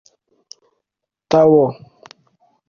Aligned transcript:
Taboo 1.29 1.61